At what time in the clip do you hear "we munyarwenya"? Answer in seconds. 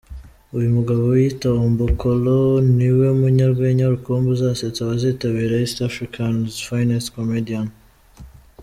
2.97-3.85